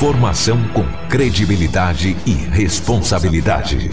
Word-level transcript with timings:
Informação 0.00 0.58
com 0.72 0.82
credibilidade 1.10 2.16
e 2.24 2.32
responsabilidade. 2.32 3.90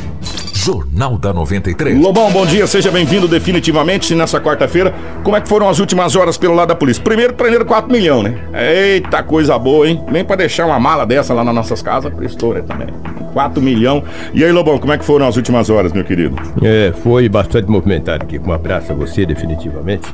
Jornal 0.54 1.18
da 1.18 1.34
93. 1.34 2.00
Lobão, 2.00 2.32
bom 2.32 2.46
dia, 2.46 2.66
seja 2.66 2.90
bem-vindo 2.90 3.28
definitivamente 3.28 4.16
nessa 4.16 4.40
quarta-feira. 4.40 4.96
Como 5.22 5.36
é 5.36 5.42
que 5.42 5.50
foram 5.50 5.68
as 5.68 5.80
últimas 5.80 6.16
horas 6.16 6.38
pelo 6.38 6.56
lado 6.56 6.70
da 6.70 6.76
polícia? 6.76 7.04
Primeiro, 7.04 7.34
prenderam 7.34 7.66
4 7.66 7.92
milhões, 7.92 8.24
né? 8.24 8.40
Eita, 8.54 9.22
coisa 9.22 9.60
boa, 9.60 9.86
hein? 9.86 10.02
Nem 10.10 10.24
pra 10.24 10.38
deixar 10.38 10.66
uma 10.66 10.80
mala 10.80 11.06
dessa 11.06 11.34
lá 11.34 11.44
nas 11.44 11.54
nossas 11.54 11.82
casas, 11.82 12.14
prestou, 12.14 12.54
né, 12.54 12.62
também. 12.62 12.88
4 13.34 13.62
milhões. 13.62 14.06
E 14.34 14.46
aí, 14.46 14.52
Lobão, 14.54 14.78
como 14.78 14.94
é 14.94 14.98
que 14.98 15.04
foram 15.04 15.28
as 15.28 15.36
últimas 15.36 15.70
horas, 15.70 15.92
meu 15.92 16.06
querido? 16.06 16.38
É, 16.64 16.94
foi 17.04 17.28
bastante 17.28 17.70
movimentado 17.70 18.24
aqui. 18.24 18.40
Um 18.40 18.54
abraço 18.54 18.94
a 18.94 18.96
você, 18.96 19.26
definitivamente. 19.26 20.08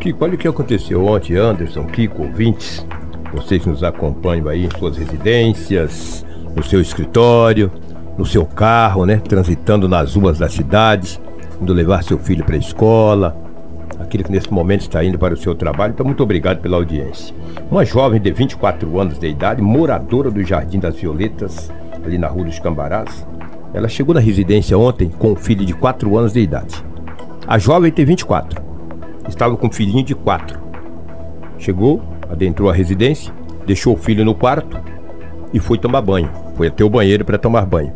Kiko, 0.00 0.24
olha 0.24 0.34
o 0.36 0.38
que 0.38 0.48
aconteceu 0.48 1.04
ontem, 1.04 1.36
Anderson, 1.36 1.84
Kiko, 1.84 2.22
ouvintes. 2.22 2.86
Vocês 3.32 3.64
nos 3.66 3.82
acompanham 3.84 4.48
aí 4.48 4.64
em 4.64 4.78
suas 4.78 4.96
residências, 4.96 6.24
no 6.56 6.62
seu 6.62 6.80
escritório, 6.80 7.70
no 8.16 8.24
seu 8.24 8.44
carro, 8.44 9.04
né? 9.04 9.16
Transitando 9.16 9.88
nas 9.88 10.14
ruas 10.14 10.38
da 10.38 10.48
cidade, 10.48 11.20
indo 11.60 11.72
levar 11.72 12.02
seu 12.02 12.18
filho 12.18 12.44
para 12.44 12.56
a 12.56 12.58
escola, 12.58 13.36
aquele 13.98 14.24
que 14.24 14.32
nesse 14.32 14.52
momento 14.52 14.82
está 14.82 15.04
indo 15.04 15.18
para 15.18 15.34
o 15.34 15.36
seu 15.36 15.54
trabalho. 15.54 15.92
Então, 15.92 16.06
muito 16.06 16.22
obrigado 16.22 16.60
pela 16.60 16.76
audiência. 16.76 17.34
Uma 17.70 17.84
jovem 17.84 18.20
de 18.20 18.30
24 18.30 18.98
anos 18.98 19.18
de 19.18 19.28
idade, 19.28 19.60
moradora 19.60 20.30
do 20.30 20.42
Jardim 20.42 20.78
das 20.78 20.96
Violetas, 20.96 21.70
ali 22.04 22.16
na 22.16 22.28
Rua 22.28 22.44
dos 22.44 22.58
Cambarás, 22.58 23.26
ela 23.74 23.88
chegou 23.88 24.14
na 24.14 24.20
residência 24.20 24.78
ontem 24.78 25.10
com 25.10 25.32
um 25.32 25.36
filho 25.36 25.64
de 25.64 25.74
4 25.74 26.16
anos 26.16 26.32
de 26.32 26.40
idade. 26.40 26.82
A 27.46 27.58
jovem 27.58 27.92
tem 27.92 28.04
24. 28.04 28.62
Estava 29.28 29.56
com 29.56 29.66
um 29.66 29.72
filhinho 29.72 30.04
de 30.04 30.14
4. 30.14 30.58
Chegou, 31.58 32.02
adentrou 32.30 32.68
a 32.70 32.72
residência, 32.72 33.32
deixou 33.66 33.94
o 33.94 33.96
filho 33.96 34.24
no 34.24 34.34
quarto 34.34 34.76
e 35.52 35.58
foi 35.58 35.78
tomar 35.78 36.00
banho. 36.02 36.30
Foi 36.56 36.66
até 36.68 36.84
o 36.84 36.90
banheiro 36.90 37.24
para 37.24 37.38
tomar 37.38 37.64
banho. 37.66 37.92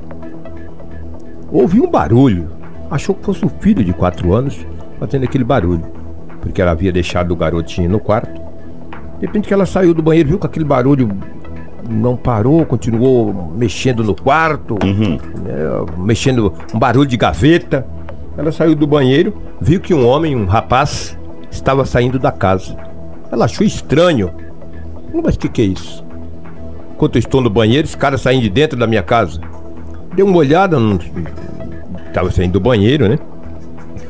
Ouviu 1.50 1.84
um 1.84 1.90
barulho. 1.90 2.48
Achou 2.90 3.14
que 3.14 3.24
fosse 3.24 3.44
o 3.44 3.48
filho 3.60 3.84
de 3.84 3.92
4 3.92 4.32
anos 4.32 4.66
fazendo 4.98 5.24
aquele 5.24 5.44
barulho. 5.44 5.84
Porque 6.40 6.60
ela 6.60 6.72
havia 6.72 6.92
deixado 6.92 7.32
o 7.32 7.36
garotinho 7.36 7.88
no 7.90 8.00
quarto. 8.00 8.40
De 9.20 9.26
repente 9.26 9.48
que 9.48 9.54
ela 9.54 9.66
saiu 9.66 9.94
do 9.94 10.02
banheiro, 10.02 10.30
viu 10.30 10.38
que 10.38 10.46
aquele 10.46 10.64
barulho 10.64 11.08
não 11.88 12.16
parou, 12.16 12.64
continuou 12.64 13.52
mexendo 13.56 14.02
no 14.02 14.14
quarto, 14.14 14.78
Uhum. 14.84 15.18
né, 15.42 15.54
mexendo 15.98 16.52
um 16.74 16.78
barulho 16.78 17.08
de 17.08 17.16
gaveta. 17.16 17.86
Ela 18.36 18.50
saiu 18.50 18.74
do 18.74 18.86
banheiro, 18.86 19.34
viu 19.60 19.80
que 19.80 19.92
um 19.92 20.06
homem, 20.06 20.34
um 20.34 20.46
rapaz, 20.46 21.16
estava 21.50 21.84
saindo 21.84 22.18
da 22.18 22.32
casa. 22.32 22.76
Ela 23.32 23.46
achou 23.46 23.66
estranho. 23.66 24.30
Mas 25.24 25.34
o 25.34 25.38
que, 25.38 25.48
que 25.48 25.62
é 25.62 25.64
isso? 25.64 26.04
Enquanto 26.94 27.16
eu 27.16 27.20
estou 27.20 27.40
no 27.40 27.48
banheiro, 27.48 27.86
esse 27.86 27.96
cara 27.96 28.18
saindo 28.18 28.42
de 28.42 28.50
dentro 28.50 28.78
da 28.78 28.86
minha 28.86 29.02
casa. 29.02 29.40
Deu 30.14 30.26
uma 30.26 30.36
olhada, 30.36 30.78
não... 30.78 30.98
estava 32.06 32.30
saindo 32.30 32.52
do 32.52 32.60
banheiro, 32.60 33.08
né? 33.08 33.18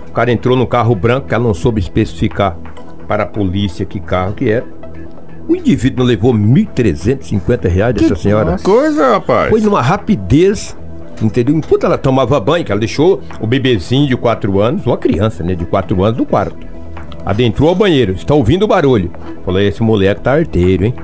O 0.08 0.12
cara 0.12 0.32
entrou 0.32 0.56
no 0.56 0.66
carro 0.66 0.94
branco, 0.94 1.28
que 1.28 1.34
ela 1.34 1.44
não 1.44 1.54
soube 1.54 1.80
especificar 1.80 2.58
para 3.06 3.22
a 3.22 3.26
polícia 3.26 3.86
que 3.86 4.00
carro 4.00 4.34
que 4.34 4.50
era. 4.50 4.66
O 5.48 5.54
indivíduo 5.54 6.00
não 6.00 6.06
levou 6.06 6.34
1.350 6.34 7.68
reais 7.68 7.94
dessa 7.94 8.16
senhora. 8.16 8.56
Coisa, 8.62 9.12
rapaz. 9.12 9.50
Foi 9.50 9.60
numa 9.60 9.80
rapidez, 9.80 10.76
entendeu? 11.20 11.56
Enquanto 11.56 11.86
ela 11.86 11.96
tomava 11.96 12.38
banho, 12.40 12.64
que 12.64 12.72
ela 12.72 12.78
deixou 12.78 13.22
o 13.40 13.46
bebezinho 13.46 14.06
de 14.08 14.16
4 14.16 14.60
anos, 14.60 14.84
uma 14.84 14.98
criança, 14.98 15.42
né, 15.42 15.54
de 15.54 15.64
4 15.64 16.02
anos, 16.04 16.18
no 16.18 16.26
quarto. 16.26 16.56
Adentrou 17.24 17.68
ao 17.68 17.74
banheiro, 17.74 18.12
está 18.12 18.34
ouvindo 18.34 18.64
o 18.64 18.68
barulho. 18.68 19.10
Falou, 19.44 19.60
esse 19.60 19.82
moleque 19.82 20.20
tá 20.20 20.32
arteiro, 20.32 20.84
hein? 20.86 20.94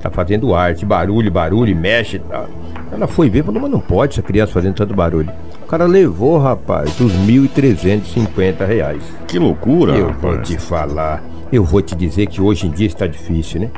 Tá 0.00 0.10
fazendo 0.10 0.54
arte, 0.54 0.84
barulho, 0.86 1.30
barulho, 1.30 1.76
mexe 1.76 2.16
e 2.16 2.20
tal. 2.20 2.46
Ela 2.90 3.06
foi 3.06 3.28
ver, 3.28 3.44
falou, 3.44 3.60
mas 3.60 3.70
não 3.70 3.80
pode 3.80 4.12
essa 4.14 4.22
criança 4.22 4.52
fazendo 4.52 4.74
tanto 4.74 4.94
barulho. 4.94 5.30
O 5.62 5.66
cara 5.66 5.84
levou, 5.86 6.38
rapaz, 6.38 6.98
os 7.00 7.12
1.350 7.12 8.66
reais. 8.66 9.02
Que 9.26 9.38
loucura, 9.38 9.94
Eu 9.94 10.06
rapaz. 10.08 10.20
vou 10.34 10.42
te 10.42 10.58
falar, 10.58 11.22
eu 11.52 11.62
vou 11.64 11.82
te 11.82 11.94
dizer 11.94 12.26
que 12.26 12.40
hoje 12.40 12.66
em 12.66 12.70
dia 12.70 12.86
está 12.86 13.06
difícil, 13.06 13.60
né? 13.60 13.70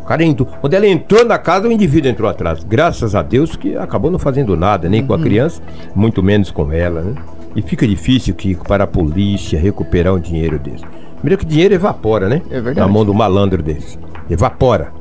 O 0.00 0.04
cara 0.04 0.24
entrou, 0.24 0.48
quando 0.60 0.74
ela 0.74 0.86
entrou 0.86 1.24
na 1.24 1.38
casa, 1.38 1.68
o 1.68 1.72
indivíduo 1.72 2.10
entrou 2.10 2.28
atrás. 2.28 2.62
Graças 2.64 3.14
a 3.14 3.22
Deus 3.22 3.56
que 3.56 3.76
acabou 3.76 4.10
não 4.10 4.18
fazendo 4.18 4.56
nada, 4.56 4.88
nem 4.88 5.04
com 5.04 5.14
a 5.14 5.18
criança, 5.18 5.62
muito 5.94 6.22
menos 6.22 6.50
com 6.50 6.70
ela, 6.72 7.00
né? 7.02 7.14
E 7.54 7.62
fica 7.62 7.86
difícil, 7.86 8.34
Kiko, 8.34 8.66
para 8.66 8.84
a 8.84 8.86
polícia 8.86 9.58
recuperar 9.58 10.14
um 10.14 10.18
dinheiro 10.18 10.58
desse. 10.58 10.84
Primeiro 11.16 11.38
que 11.38 11.44
dinheiro 11.46 11.74
evapora, 11.74 12.28
né? 12.28 12.42
É 12.50 12.54
verdade. 12.60 12.80
Na 12.80 12.88
mão 12.88 13.04
do 13.04 13.12
malandro 13.14 13.62
desse. 13.62 13.98
Evapora. 14.30 14.92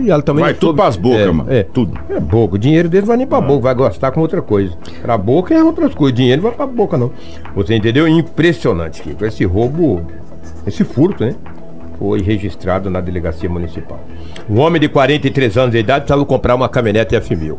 E 0.00 0.10
ela 0.10 0.22
também 0.22 0.44
Vai 0.44 0.52
não 0.52 0.60
tudo 0.60 0.68
soube- 0.68 0.80
pras 0.80 0.96
bocas, 0.96 1.20
é, 1.20 1.30
mano. 1.32 1.52
É, 1.52 1.62
Tudo. 1.64 1.98
é 2.08 2.20
boca. 2.20 2.54
O 2.54 2.58
dinheiro 2.58 2.88
dele 2.88 3.04
vai 3.04 3.16
nem 3.16 3.26
pra 3.26 3.40
boca, 3.40 3.62
vai 3.62 3.74
gastar 3.74 4.12
com 4.12 4.20
outra 4.20 4.40
coisa. 4.40 4.72
Pra 5.02 5.18
boca 5.18 5.52
é 5.52 5.60
outras 5.62 5.92
coisas. 5.92 6.16
Dinheiro 6.16 6.40
não 6.42 6.50
vai 6.50 6.56
pra 6.56 6.66
boca, 6.68 6.96
não. 6.96 7.10
Você 7.56 7.74
entendeu? 7.74 8.06
Impressionante, 8.06 9.02
Kiko. 9.02 9.24
Esse 9.24 9.44
roubo, 9.44 10.02
esse 10.64 10.84
furto, 10.84 11.24
né? 11.24 11.34
Foi 11.98 12.22
registrado 12.22 12.88
na 12.88 13.00
delegacia 13.00 13.50
municipal. 13.50 13.98
Um 14.48 14.60
homem 14.60 14.80
de 14.80 14.88
43 14.88 15.56
anos 15.58 15.72
de 15.72 15.78
idade 15.78 16.04
precisava 16.04 16.24
comprar 16.24 16.54
uma 16.54 16.68
caminhonete 16.68 17.16
F1000. 17.16 17.56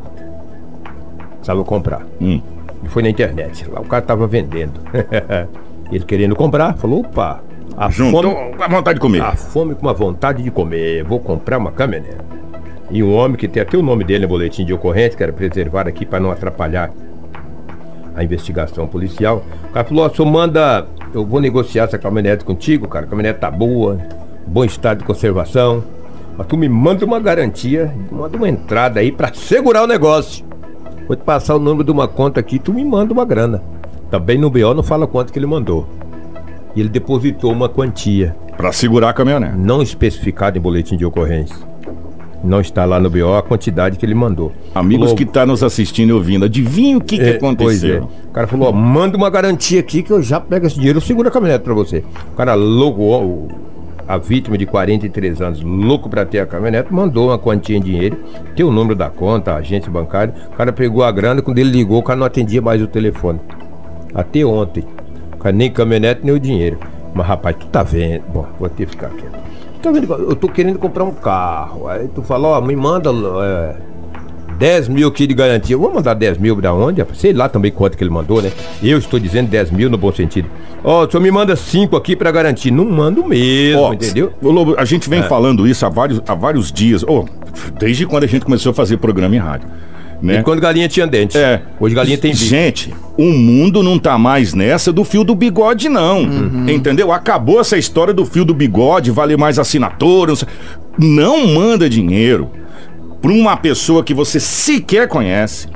Precisava 1.33 1.63
comprar. 1.65 2.05
Hum. 2.21 2.39
E 2.83 2.87
foi 2.87 3.03
na 3.03 3.09
internet. 3.09 3.69
Lá 3.69 3.81
o 3.81 3.85
cara 3.85 4.01
tava 4.01 4.27
vendendo. 4.27 4.79
Ele 5.91 6.03
querendo 6.03 6.35
comprar, 6.35 6.75
falou: 6.75 6.99
opa, 7.01 7.41
a 7.75 7.89
Juntou 7.89 8.23
fome, 8.23 8.55
com 8.55 8.63
a 8.63 8.67
vontade 8.67 8.95
de 8.95 9.01
comer. 9.01 9.21
a 9.21 9.35
fome 9.35 9.75
com 9.75 9.89
a 9.89 9.93
vontade 9.93 10.43
de 10.43 10.51
comer. 10.51 11.03
Vou 11.03 11.19
comprar 11.19 11.57
uma 11.57 11.71
caminhonete. 11.71 12.17
E 12.89 13.03
um 13.03 13.13
homem 13.13 13.37
que 13.37 13.47
tem 13.47 13.61
até 13.61 13.77
o 13.77 13.81
nome 13.81 14.03
dele 14.03 14.21
no 14.21 14.27
boletim 14.29 14.65
de 14.65 14.73
ocorrência, 14.73 15.17
que 15.17 15.23
era 15.23 15.33
preservado 15.33 15.89
aqui 15.89 16.05
para 16.05 16.19
não 16.19 16.31
atrapalhar 16.31 16.91
a 18.15 18.23
investigação 18.23 18.87
policial. 18.87 19.43
O 19.69 19.73
cara 19.73 19.85
falou: 19.85 20.05
ó, 20.05 20.09
só 20.09 20.25
manda. 20.25 20.87
Eu 21.13 21.25
vou 21.25 21.39
negociar 21.39 21.83
essa 21.83 21.97
caminhonete 21.97 22.43
contigo, 22.43 22.87
cara. 22.87 23.05
A 23.05 23.09
caminhonete 23.09 23.39
tá 23.39 23.51
boa, 23.51 23.99
bom 24.45 24.65
estado 24.65 24.99
de 24.99 25.03
conservação. 25.03 25.83
Mas 26.37 26.47
tu 26.47 26.55
me 26.55 26.69
manda 26.69 27.05
uma 27.05 27.19
garantia, 27.19 27.91
manda 28.11 28.37
uma 28.37 28.47
entrada 28.47 28.99
aí 28.99 29.11
para 29.11 29.33
segurar 29.33 29.83
o 29.83 29.87
negócio. 29.87 30.46
Vou 31.07 31.15
te 31.15 31.23
passar 31.23 31.55
o 31.55 31.59
número 31.59 31.83
de 31.83 31.91
uma 31.91 32.07
conta 32.07 32.39
aqui, 32.39 32.59
tu 32.59 32.73
me 32.73 32.83
manda 32.83 33.13
uma 33.13 33.25
grana. 33.25 33.61
Também 34.11 34.37
no 34.37 34.49
BO 34.49 34.73
não 34.73 34.83
fala 34.83 35.07
quanto 35.07 35.31
que 35.31 35.39
ele 35.39 35.45
mandou. 35.45 35.87
E 36.75 36.79
ele 36.79 36.89
depositou 36.89 37.51
uma 37.51 37.67
quantia, 37.69 38.35
Pra 38.55 38.71
segurar 38.71 39.09
a 39.09 39.13
caminhonete. 39.13 39.57
não 39.57 39.81
especificada 39.81 40.57
em 40.57 40.61
boletim 40.61 40.97
de 40.97 41.05
ocorrência. 41.05 41.55
Não 42.43 42.61
está 42.61 42.85
lá 42.85 42.99
no 42.99 43.09
BO 43.09 43.33
a 43.35 43.41
quantidade 43.41 43.97
que 43.97 44.05
ele 44.05 44.13
mandou. 44.13 44.51
Amigos 44.75 45.05
Falou, 45.07 45.17
que 45.17 45.25
tá 45.25 45.45
nos 45.45 45.63
assistindo 45.63 46.09
e 46.09 46.13
ouvindo, 46.13 46.45
adivinha 46.45 46.97
o 46.97 47.01
que, 47.01 47.17
que 47.17 47.23
é, 47.23 47.33
pois 47.33 47.83
é. 47.83 47.97
aconteceu? 47.97 48.09
O 48.25 48.31
cara 48.31 48.45
falou, 48.47 48.69
ó, 48.69 48.71
manda 48.71 49.17
uma 49.17 49.29
garantia 49.29 49.79
aqui 49.79 50.03
que 50.03 50.11
eu 50.11 50.21
já 50.21 50.39
pego 50.39 50.67
esse 50.67 50.75
dinheiro, 50.75 50.97
eu 50.97 51.01
seguro 51.01 51.27
a 51.29 51.31
caminhonete 51.31 51.63
pra 51.63 51.73
você. 51.73 52.03
O 52.31 52.35
cara 52.35 52.53
louco, 52.53 53.01
ó, 53.07 53.21
o- 53.23 53.47
a 54.07 54.17
vítima 54.17 54.57
de 54.57 54.65
43 54.65 55.41
anos, 55.41 55.61
louco 55.61 56.09
pra 56.09 56.25
ter 56.25 56.39
a 56.39 56.45
caminhonete, 56.45 56.93
mandou 56.93 57.27
uma 57.27 57.37
quantia 57.37 57.75
em 57.75 57.81
dinheiro, 57.81 58.17
tem 58.55 58.65
o 58.65 58.71
número 58.71 58.95
da 58.95 59.09
conta, 59.09 59.53
agente 59.55 59.89
bancária, 59.89 60.33
o 60.47 60.55
cara 60.55 60.71
pegou 60.71 61.03
a 61.03 61.11
grana, 61.11 61.41
quando 61.41 61.59
ele 61.59 61.71
ligou, 61.71 61.99
o 61.99 62.03
cara 62.03 62.17
não 62.17 62.25
atendia 62.25 62.61
mais 62.61 62.81
o 62.81 62.87
telefone. 62.87 63.39
Até 64.13 64.43
ontem. 64.45 64.83
O 65.33 65.37
cara 65.37 65.55
nem 65.55 65.71
caminhonete, 65.71 66.21
nem 66.23 66.33
o 66.33 66.39
dinheiro. 66.39 66.79
Mas 67.13 67.27
rapaz, 67.27 67.55
tu 67.59 67.67
tá 67.67 67.83
vendo. 67.83 68.23
Bom, 68.31 68.47
vou 68.59 68.69
ter 68.69 68.85
que 68.85 68.91
ficar 68.91 69.09
quieto. 69.09 69.37
Tá 69.81 69.91
vendo? 69.91 70.11
Eu 70.11 70.35
tô 70.35 70.47
querendo 70.47 70.79
comprar 70.79 71.03
um 71.03 71.11
carro. 71.11 71.87
Aí 71.87 72.07
tu 72.07 72.23
fala, 72.23 72.47
ó, 72.47 72.61
me 72.61 72.75
manda 72.75 73.11
é, 73.43 73.75
10 74.57 74.87
mil 74.87 75.07
aqui 75.07 75.27
de 75.27 75.33
garantia. 75.33 75.75
Eu 75.75 75.79
vou 75.79 75.93
mandar 75.93 76.13
10 76.13 76.37
mil 76.37 76.55
da 76.59 76.73
onde? 76.73 77.03
Sei 77.13 77.31
lá 77.33 77.47
também 77.47 77.71
quanto 77.71 77.97
que 77.97 78.03
ele 78.03 78.09
mandou, 78.09 78.41
né? 78.41 78.51
Eu 78.81 78.97
estou 78.97 79.19
dizendo 79.19 79.49
10 79.49 79.71
mil 79.71 79.89
no 79.89 79.97
bom 79.97 80.11
sentido. 80.11 80.49
Ó, 80.83 81.05
o 81.05 81.11
senhor 81.11 81.21
me 81.21 81.29
manda 81.31 81.55
5 81.55 81.95
aqui 81.95 82.15
pra 82.15 82.31
garantir. 82.31 82.71
Não 82.71 82.85
mando 82.85 83.23
mesmo, 83.23 83.81
Ó, 83.81 83.93
entendeu? 83.93 84.31
ô, 84.41 84.49
Lobo, 84.49 84.75
a 84.77 84.85
gente 84.85 85.07
É. 85.07 85.09
vem 85.09 85.23
falando 85.23 85.67
isso 85.67 85.85
há 85.85 85.89
vários, 85.89 86.21
há 86.27 86.33
vários 86.33 86.71
dias. 86.71 87.03
Ô, 87.03 87.25
desde 87.79 88.05
quando 88.05 88.23
a 88.23 88.27
gente 88.27 88.45
começou 88.45 88.71
a 88.71 88.73
fazer 88.73 88.97
programa 88.97 89.35
em 89.35 89.39
rádio. 89.39 89.67
Né? 90.19 90.39
E 90.39 90.43
quando 90.43 90.59
galinha 90.59 90.87
tinha 90.87 91.05
dente. 91.05 91.37
É. 91.37 91.61
Hoje 91.79 91.93
galinha 91.93 92.17
tem 92.17 92.31
bico. 92.31 92.43
Gente, 92.43 92.91
o 93.15 93.25
mundo 93.31 93.83
não 93.83 93.99
tá 93.99 94.17
mais 94.17 94.55
nessa 94.55 94.91
do 94.91 95.03
fio 95.03 95.23
do 95.23 95.35
bigode, 95.35 95.89
não. 95.89 96.23
Uhum. 96.23 96.67
Entendeu? 96.67 97.11
Acabou 97.11 97.59
essa 97.59 97.77
história 97.77 98.11
do 98.11 98.25
fio 98.25 98.43
do 98.43 98.53
bigode, 98.55 99.11
vale 99.11 99.37
mais 99.37 99.59
assinatura. 99.59 100.33
Não, 100.97 101.07
não 101.07 101.47
manda 101.47 101.87
dinheiro 101.87 102.49
pra 103.27 103.33
uma 103.33 103.57
pessoa 103.57 104.05
que 104.05 104.13
você 104.13 104.39
sequer 104.39 105.09
conhece. 105.09 105.67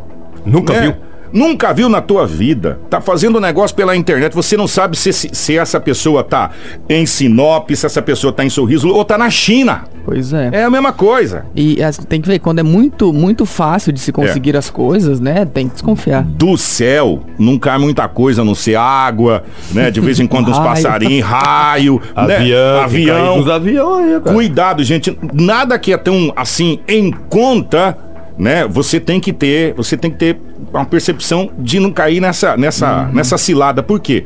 Nunca 0.46 0.72
né? 0.74 0.82
viu. 0.82 1.11
Nunca 1.34 1.74
viu 1.74 1.90
na 1.90 2.02
tua 2.02 2.26
vida. 2.26 2.80
Tá 2.90 3.00
fazendo 3.00 3.40
negócio 3.40 3.76
pela 3.76 3.96
internet, 3.96 4.34
você 4.34 4.58
não 4.58 4.68
sabe 4.68 4.98
se, 4.98 5.14
se, 5.14 5.30
se 5.32 5.58
essa 5.58 5.80
pessoa 5.80 6.24
tá 6.24 6.52
em 6.90 7.06
Sinop, 7.06 7.70
se 7.72 7.86
essa 7.86 8.02
pessoa 8.02 8.34
tá 8.34 8.44
em 8.44 8.50
Sorriso 8.50 8.90
ou 8.90 9.04
tá 9.06 9.18
na 9.18 9.30
China. 9.30 9.84
Pois 10.04 10.34
é. 10.34 10.50
É 10.52 10.64
a 10.64 10.70
mesma 10.70 10.92
coisa. 10.92 11.46
E 11.56 11.78
tem 12.08 12.22
que 12.22 12.28
ver, 12.28 12.40
quando 12.40 12.60
é 12.60 12.64
muito, 12.64 13.14
muito 13.14 13.46
fácil 13.46 13.94
de 13.94 14.00
se 14.00 14.12
conseguir 14.12 14.58
as 14.58 14.70
coisas, 14.70 15.20
né? 15.20 15.46
Tem 15.46 15.68
que 15.68 15.74
desconfiar. 15.74 16.24
do 16.24 16.58
céu 16.58 17.22
não 17.38 17.58
cai 17.58 17.78
muita 17.78 18.08
coisa, 18.08 18.42
a 18.42 18.46
não 18.46 18.56
ser 18.56 18.76
água, 18.76 19.44
né? 19.72 19.92
De 19.92 20.00
vez 20.00 20.20
em 20.20 20.28
quando 20.28 20.50
uns 20.50 20.58
passarinhos, 20.60 21.26
raio, 21.26 22.02
né? 22.16 22.36
Avião, 22.38 22.82
avião. 22.82 23.40
Os 23.40 23.48
aviões, 23.48 24.24
cara. 24.24 24.36
Cuidado, 24.36 24.84
gente. 24.84 25.18
Nada 25.34 25.78
que 25.78 25.94
é 25.94 25.98
tão 25.98 26.32
assim 26.36 26.80
em 26.88 27.12
conta 27.12 27.98
né? 28.42 28.68
Você 28.68 29.00
tem 29.00 29.20
que 29.20 29.32
ter, 29.32 29.72
você 29.76 29.96
tem 29.96 30.10
que 30.10 30.18
ter 30.18 30.38
uma 30.74 30.84
percepção 30.84 31.52
de 31.60 31.80
não 31.80 31.92
cair 31.92 32.20
nessa, 32.20 32.58
nessa, 32.58 33.08
nessa 33.14 33.38
cilada. 33.38 33.84
Por 33.84 34.00
quê? 34.00 34.26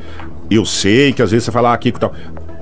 Eu 0.49 0.63
sei 0.63 1.11
que 1.11 1.21
às 1.21 1.31
vezes 1.31 1.43
você 1.43 1.51
fala 1.51 1.71
ah, 1.71 1.73
aqui 1.73 1.91
que 1.91 1.99
tal. 1.99 2.13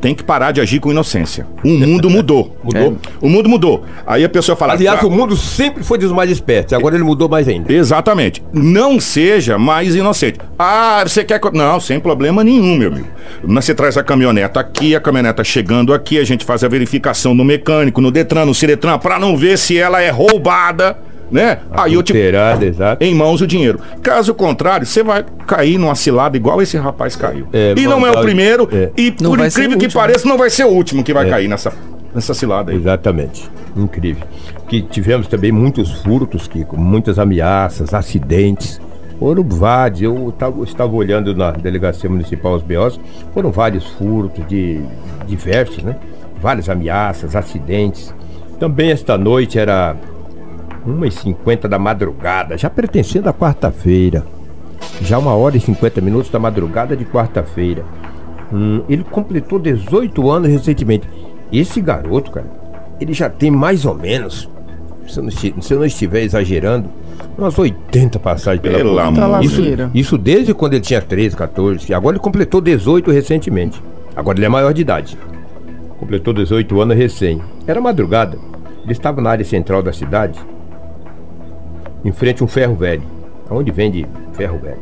Tem 0.01 0.15
que 0.15 0.23
parar 0.23 0.51
de 0.51 0.59
agir 0.59 0.79
com 0.79 0.89
inocência. 0.89 1.45
O 1.63 1.67
mundo 1.77 2.09
mudou. 2.09 2.57
Mudou. 2.63 2.97
O 3.21 3.29
mundo 3.29 3.47
mudou. 3.47 3.85
Aí 4.05 4.23
a 4.23 4.29
pessoa 4.29 4.55
fala. 4.55 4.73
Aliás, 4.73 4.99
"Tá, 4.99 5.05
o 5.05 5.11
mundo 5.11 5.37
sempre 5.37 5.83
foi 5.83 5.99
dos 5.99 6.11
mais 6.11 6.31
espertos, 6.31 6.73
agora 6.73 6.95
ele 6.95 7.03
mudou 7.03 7.29
mais 7.29 7.47
ainda. 7.47 7.71
Exatamente. 7.71 8.41
Não 8.51 8.99
seja 8.99 9.59
mais 9.59 9.95
inocente. 9.95 10.39
Ah, 10.57 11.03
você 11.05 11.23
quer. 11.23 11.39
Não, 11.53 11.79
sem 11.79 11.99
problema 11.99 12.43
nenhum, 12.43 12.75
meu 12.75 12.91
amigo. 12.91 13.07
Você 13.43 13.75
traz 13.75 13.95
a 13.95 14.03
caminhoneta 14.03 14.59
aqui, 14.59 14.95
a 14.95 14.99
caminhoneta 14.99 15.43
chegando 15.43 15.93
aqui, 15.93 16.17
a 16.17 16.23
gente 16.23 16.43
faz 16.45 16.63
a 16.63 16.67
verificação 16.67 17.35
no 17.35 17.45
mecânico, 17.45 18.01
no 18.01 18.09
Detran, 18.09 18.45
no 18.45 18.55
Ciretran, 18.55 18.97
pra 18.97 19.19
não 19.19 19.37
ver 19.37 19.59
se 19.59 19.77
ela 19.77 20.01
é 20.01 20.09
roubada, 20.09 20.97
né? 21.33 21.59
Aí 21.71 21.95
eu 21.95 22.03
te. 22.03 22.13
Exato. 22.15 23.03
Em 23.03 23.15
mãos 23.15 23.41
o 23.41 23.47
dinheiro. 23.47 23.79
Caso 24.03 24.33
contrário, 24.35 24.85
você 24.85 25.01
vai 25.03 25.25
cair 25.47 25.79
numa 25.79 25.95
cilada 25.95 26.37
igual 26.37 26.61
esse 26.61 26.77
rapaz 26.77 27.15
caiu. 27.15 27.47
É, 27.51 27.73
e 27.75 27.87
não 27.87 28.05
é 28.05 28.11
o 28.11 28.21
primeiro, 28.21 28.69
é. 28.71 28.91
e 28.95 29.13
Não 29.19 29.31
por 29.31 29.39
incrível 29.39 29.77
que 29.77 29.85
último. 29.85 30.01
pareça, 30.01 30.27
não 30.29 30.37
vai 30.37 30.49
ser 30.51 30.63
o 30.65 30.69
último 30.69 31.03
que 31.03 31.11
vai 31.11 31.27
cair 31.27 31.47
nessa, 31.47 31.73
nessa 32.13 32.35
cilada 32.35 32.71
aí. 32.71 32.77
Exatamente. 32.77 33.49
Incrível. 33.75 34.25
Que 34.67 34.83
tivemos 34.83 35.27
também 35.27 35.51
muitos 35.51 35.91
furtos, 36.03 36.47
Kiko, 36.47 36.77
muitas 36.79 37.17
ameaças, 37.17 37.93
acidentes. 37.93 38.79
Foram 39.19 39.43
vários. 39.43 40.01
Eu 40.01 40.33
estava 40.63 40.93
olhando 40.93 41.35
na 41.35 41.51
delegacia 41.51 42.09
municipal 42.09 42.53
os 42.53 42.61
BOs, 42.61 42.99
foram 43.33 43.51
vários 43.51 43.85
furtos 43.87 44.45
de 44.47 44.81
diversos, 45.25 45.81
né? 45.83 45.95
Várias 46.39 46.69
ameaças, 46.69 47.35
acidentes. 47.35 48.13
Também 48.59 48.91
esta 48.91 49.17
noite 49.17 49.57
era 49.57 49.95
1h50 50.87 51.67
da 51.67 51.79
madrugada, 51.79 52.57
já 52.57 52.69
pertencendo 52.69 53.27
à 53.27 53.33
quarta-feira. 53.33 54.25
Já 55.01 55.17
uma 55.17 55.33
hora 55.33 55.57
e 55.57 55.59
50 55.59 56.01
minutos 56.01 56.29
da 56.29 56.39
madrugada 56.39 56.95
de 56.95 57.05
quarta-feira. 57.05 57.83
Hum, 58.51 58.81
ele 58.89 59.03
completou 59.03 59.57
18 59.57 60.29
anos 60.29 60.49
recentemente. 60.49 61.07
Esse 61.51 61.81
garoto, 61.81 62.31
cara, 62.31 62.47
ele 62.99 63.13
já 63.13 63.29
tem 63.29 63.49
mais 63.49 63.85
ou 63.85 63.95
menos, 63.95 64.49
se 65.07 65.17
eu 65.17 65.23
não, 65.23 65.31
se 65.31 65.53
eu 65.71 65.79
não 65.79 65.85
estiver 65.85 66.21
exagerando, 66.21 66.89
umas 67.37 67.57
80 67.57 68.19
passagens 68.19 68.61
pela 68.61 68.79
polícia. 68.79 69.25
amor 69.25 69.43
isso, 69.43 69.61
isso 69.93 70.17
desde 70.17 70.53
quando 70.53 70.73
ele 70.73 70.83
tinha 70.83 71.01
13, 71.01 71.35
14. 71.35 71.93
Agora 71.93 72.15
ele 72.15 72.23
completou 72.23 72.61
18 72.61 73.11
recentemente. 73.11 73.81
Agora 74.15 74.37
ele 74.37 74.45
é 74.45 74.49
maior 74.49 74.73
de 74.73 74.81
idade. 74.81 75.17
Completou 75.99 76.33
18 76.33 76.81
anos 76.81 76.97
recém. 76.97 77.41
Era 77.65 77.81
madrugada. 77.81 78.37
Ele 78.83 78.91
estava 78.91 79.21
na 79.21 79.29
área 79.31 79.45
central 79.45 79.81
da 79.81 79.93
cidade, 79.93 80.37
em 82.03 82.11
frente 82.11 82.41
a 82.41 82.45
um 82.45 82.47
ferro 82.47 82.75
velho. 82.75 83.03
Onde 83.49 83.71
vende 83.71 84.05
ferro 84.33 84.57
velho. 84.57 84.81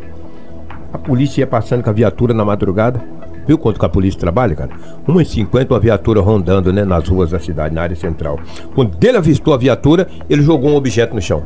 A 0.94 0.98
polícia 0.98 1.42
ia 1.42 1.48
passando 1.48 1.84
com 1.84 1.90
a 1.90 1.94
viatura 1.94 2.34
na 2.34 2.44
madrugada. 2.44 3.02
Viu 3.48 3.58
quanto 3.58 3.80
que 3.80 3.86
a 3.86 3.90
polícia 3.90 4.20
trabalha, 4.20 4.56
cara? 4.56 4.72
1h50 5.08 5.72
uma 5.72 5.80
viatura 5.80 6.22
rondando, 6.22 6.72
né, 6.72 6.86
nas 6.86 7.08
ruas 7.08 7.32
da 7.32 7.40
cidade, 7.40 7.74
na 7.74 7.82
área 7.82 7.96
central. 7.96 8.40
Quando 8.76 8.96
ele 9.04 9.18
avistou 9.18 9.54
a 9.54 9.58
viatura, 9.58 10.08
ele 10.30 10.44
jogou 10.44 10.72
um 10.72 10.76
objeto 10.76 11.16
no 11.16 11.22
chão. 11.22 11.44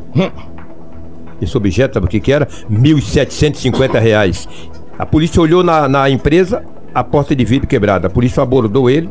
Esse 1.42 1.56
objeto, 1.56 1.96
sabe 1.96 2.06
o 2.06 2.10
que 2.10 2.20
que 2.20 2.32
era? 2.32 2.46
1.750 2.46 4.00
reais. 4.00 4.48
A 4.98 5.06
polícia 5.06 5.42
olhou 5.42 5.64
na, 5.64 5.88
na 5.88 6.10
empresa, 6.10 6.64
a 6.94 7.04
porta 7.04 7.36
de 7.36 7.44
vidro 7.44 7.68
quebrada. 7.68 8.08
A 8.08 8.10
polícia 8.10 8.42
abordou 8.42 8.90
ele. 8.90 9.10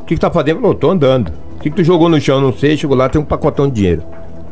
O 0.00 0.04
que 0.04 0.14
que 0.14 0.20
tá 0.20 0.30
fazendo? 0.30 0.60
Falou, 0.60 0.74
tô 0.74 0.90
andando. 0.90 1.28
O 1.56 1.60
que 1.60 1.70
que 1.70 1.76
tu 1.76 1.84
jogou 1.84 2.08
no 2.08 2.20
chão? 2.20 2.40
Não 2.40 2.52
sei. 2.52 2.76
Chegou 2.76 2.96
lá, 2.96 3.08
tem 3.08 3.20
um 3.20 3.24
pacotão 3.24 3.68
de 3.68 3.74
dinheiro. 3.74 4.02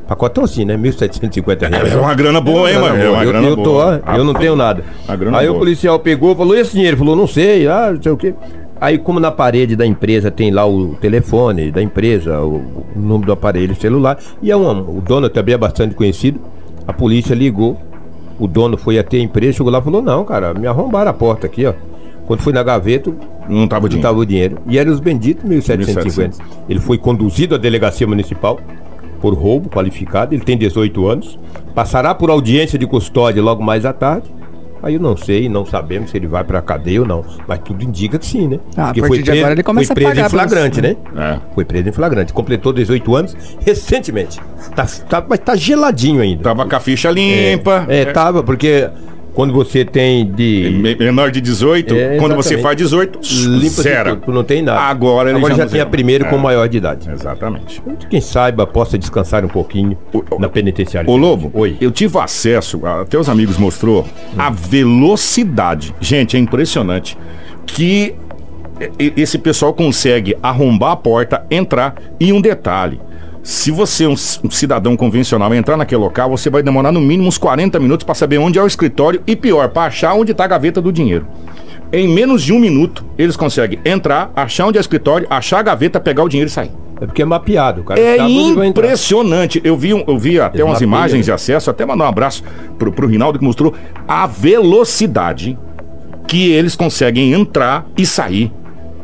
Pacotão 0.07 0.45
assim, 0.45 0.65
né? 0.65 0.77
1.750 0.77 1.69
reais. 1.69 1.93
É 1.93 1.97
uma 1.97 2.15
grana 2.15 2.41
boa, 2.41 2.71
hein, 2.71 2.77
Grana 2.79 2.89
mano? 2.93 3.03
É 3.03 3.07
boa. 3.07 3.17
uma 3.17 3.25
eu, 3.25 3.29
grana 3.31 3.47
eu 3.49 3.57
tô, 3.57 3.63
boa. 3.65 4.03
ó, 4.07 4.17
eu 4.17 4.25
não 4.25 4.35
tenho 4.35 4.55
nada. 4.55 4.85
grana 5.19 5.39
Aí 5.39 5.47
o 5.49 5.53
boa. 5.53 5.59
policial 5.65 5.99
pegou, 5.99 6.35
falou, 6.37 6.57
e 6.57 6.61
esse 6.61 6.73
dinheiro? 6.75 6.97
Falou, 6.97 7.17
não 7.17 7.27
sei, 7.27 7.67
ah, 7.67 7.91
não 7.93 8.03
sei 8.03 8.13
o 8.13 8.17
quê. 8.17 8.33
Aí, 8.81 8.99
como 8.99 9.19
na 9.19 9.31
parede 9.33 9.75
da 9.75 9.87
empresa 9.87 10.31
tem 10.31 10.51
lá 10.51 10.67
o 10.69 10.95
telefone 11.01 11.71
da 11.73 11.83
empresa, 11.83 12.41
o, 12.41 12.57
o 12.57 12.87
número 12.95 13.27
do 13.27 13.33
aparelho 13.33 13.75
celular, 13.75 14.19
e 14.43 14.51
é 14.51 14.57
um, 14.57 14.99
o 14.99 15.01
dono 15.01 15.29
também 15.31 15.55
é 15.55 15.59
bastante 15.59 15.95
conhecido, 15.95 16.39
a 16.87 16.93
polícia 16.93 17.35
ligou, 17.35 17.81
o 18.39 18.47
dono 18.47 18.77
foi 18.77 18.99
até 18.99 19.17
a 19.17 19.21
empresa, 19.21 19.55
chegou 19.55 19.73
lá 19.73 19.79
e 19.79 19.83
falou, 19.83 20.03
não, 20.03 20.25
cara, 20.25 20.53
me 20.53 20.67
arrombaram 20.67 21.11
a 21.11 21.15
porta 21.15 21.47
aqui, 21.47 21.65
ó. 21.67 21.73
Quando 22.27 22.41
foi 22.41 22.53
na 22.53 22.63
gaveta, 22.63 23.11
Não 23.49 23.67
tava 23.69 23.83
o 23.83 23.83
não 23.85 23.89
dinheiro. 23.89 24.03
tava 24.09 24.19
o 24.19 24.27
dinheiro. 24.27 24.59
E 24.67 24.79
eram 24.79 24.93
os 24.93 24.99
benditos 25.01 25.49
1.750. 25.49 26.35
Ele 26.69 26.81
foi 26.81 26.99
conduzido 26.99 27.55
à 27.55 27.59
delegacia 27.59 28.07
municipal 28.07 28.59
por 29.17 29.35
roubo 29.35 29.69
qualificado. 29.69 30.35
Ele 30.35 30.45
tem 30.45 30.57
18 30.57 31.07
anos. 31.07 31.39
Passará 31.75 32.15
por 32.15 32.31
audiência 32.31 32.79
de 32.79 32.87
custódia 32.87 33.43
logo 33.43 33.63
mais 33.63 33.85
à 33.85 33.93
tarde. 33.93 34.35
Aí 34.83 34.95
eu 34.95 35.01
não 35.01 35.17
sei, 35.17 35.49
não 35.49 35.65
sabemos 35.67 36.11
se 36.11 36.17
ele 36.17 36.27
vai 36.27 36.45
pra 36.45 36.63
cadeia 36.63 37.01
ou 37.01 37.07
não. 37.07 37.25
Mas 37.49 37.59
tudo 37.61 37.83
indica 37.83 38.19
que 38.19 38.27
sim, 38.27 38.47
né? 38.47 38.61
Ah, 38.77 38.83
a 38.83 38.87
Porque 38.87 39.01
partir 39.01 39.23
de 39.23 39.31
agora 39.33 39.53
ele 39.53 39.63
começa 39.63 39.87
foi 39.87 39.93
a 39.93 39.95
preso 39.95 40.11
pagar 40.11 40.27
em 40.27 40.31
flagrante, 40.31 40.81
né? 40.81 40.97
É. 41.17 41.39
Foi 41.55 41.65
preso 41.65 41.89
em 41.89 41.93
flagrante. 41.93 42.33
Completou 42.33 42.73
18 42.73 43.17
anos 43.17 43.37
recentemente. 43.65 44.41
Tá, 44.75 44.87
tá, 45.09 45.25
mas 45.29 45.39
tá 45.41 45.57
geladinho 45.57 46.21
ainda. 46.21 46.43
Tava 46.43 46.67
com 46.67 46.77
a 46.77 46.81
ficha 46.81 47.11
limpa. 47.11 47.85
É, 47.89 48.05
tava, 48.07 48.43
porque 48.43 48.89
quando 49.37 49.53
você 49.53 49.85
tem 49.85 50.25
de. 50.27 50.71
Me- 50.83 50.97
Menor 50.97 51.31
de 51.31 51.41
18, 51.43 51.95
É, 51.95 52.17
quando 52.17 52.35
você 52.35 52.57
faz 52.57 52.75
18, 52.77 53.21
Limpa 53.47 53.83
zero. 53.83 54.17
tudo, 54.17 54.33
não 54.33 54.43
tem 54.43 54.63
nada. 54.63 54.81
Agora 54.81 55.31
Agora 55.37 55.55
já 55.55 55.65
já, 55.65 55.69
tem 55.71 55.81
a 55.83 55.87
primeira 55.87 56.25
com 56.25 56.37
É. 56.37 56.39
maior 56.39 56.67
de 56.69 56.79
idade. 56.79 57.11
Exatamente. 57.11 57.83
Quem 58.09 58.21
saiba 58.21 58.67
possa 58.67 58.97
descansar 58.99 59.45
um 59.45 59.49
pouquinho 59.49 59.97
O- 60.13 60.41
na 60.41 60.49
penitenciária. 60.49 61.09
Ô 61.11 61.17
Lobo, 61.19 61.51
Oi. 61.53 61.77
eu 61.81 61.91
tive 61.91 62.19
acesso, 62.19 62.81
até 62.87 63.19
os 63.19 63.29
amigos 63.29 63.59
mostrou, 63.59 64.07
a 64.39 64.49
velocidade. 64.49 65.95
Gente, 66.01 66.35
é 66.37 66.41
impressionante 66.41 67.17
que 67.67 68.15
esse 68.99 69.39
pessoal 69.39 69.73
consegue 69.75 70.35
arrombar 70.43 70.93
a 70.93 70.97
porta, 70.97 71.45
entrar. 71.51 71.95
E 72.19 72.33
um 72.33 72.41
detalhe: 72.41 72.99
se 73.47 73.71
você 73.71 74.05
é 74.05 74.09
um 74.09 74.13
um 74.13 74.51
cidadão 74.51 74.97
convencional 74.97 75.55
entrar 75.55 75.77
naquele 75.77 76.01
local, 76.01 76.29
você 76.31 76.51
vai 76.51 76.63
demorar 76.65 76.91
no 76.91 77.01
mínimo 77.01 77.29
uns 77.29 77.39
40 77.39 77.79
minutos 77.79 78.05
para 78.05 78.15
saber 78.15 78.39
onde 78.39 78.59
é 78.59 78.63
o 78.63 78.67
escritório 78.67 79.23
e 79.25 79.37
pior, 79.37 79.69
para 79.69 79.87
achar 79.87 80.15
onde 80.15 80.33
está 80.33 80.45
a 80.45 80.49
gaveta 80.49 80.81
do 80.81 80.93
dinheiro. 80.93 81.27
Em 81.93 82.09
menos 82.09 82.43
de 82.43 82.53
um 82.53 82.59
minuto, 82.59 83.05
eles 83.17 83.37
conseguem 83.37 83.79
entrar, 83.85 84.33
achar 84.35 84.67
onde 84.67 84.79
é 84.79 84.81
o 84.81 84.83
escritório, 84.83 85.29
achar 85.31 85.61
a 85.61 85.63
gaveta, 85.63 86.01
pegar 86.01 86.25
o 86.25 86.29
dinheiro 86.29 86.49
e 86.49 86.53
sair. 86.53 86.73
É 87.01 87.07
porque 87.07 87.23
é 87.23 87.25
mapeado, 87.25 87.85
cara 87.85 88.01
É 88.01 88.17
impressionante. 88.81 89.61
Eu 89.63 89.77
vi, 89.77 89.95
um- 89.95 90.03
eu 90.09 90.19
vi 90.19 90.41
até 90.41 90.57
Ele 90.57 90.65
umas 90.65 90.81
mapeia, 90.81 90.87
imagens 90.89 91.25
de 91.27 91.31
acesso, 91.31 91.71
até 91.71 91.87
mandar 91.87 92.05
um 92.07 92.09
abraço 92.09 92.43
pro, 92.77 92.91
pro 92.91 93.07
Rinaldo 93.07 93.39
que 93.39 93.45
mostrou 93.45 93.73
a 94.09 94.27
velocidade 94.27 95.57
que 96.27 96.51
eles 96.51 96.75
conseguem 96.75 97.33
entrar 97.33 97.87
e 97.97 98.05
sair 98.05 98.51